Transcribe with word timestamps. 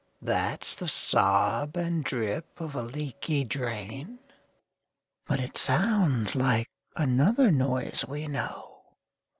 That's 0.23 0.73
the 0.73 0.87
sob 0.87 1.77
and 1.77 2.03
drip 2.03 2.59
of 2.59 2.73
a 2.73 2.81
leaky 2.81 3.43
drain? 3.43 4.17
But 5.27 5.39
it 5.39 5.59
sounds 5.59 6.33
like 6.33 6.71
another 6.95 7.51
noise 7.51 8.03
we 8.07 8.25
know! 8.25 8.81